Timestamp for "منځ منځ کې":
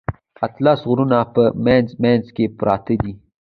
1.65-2.45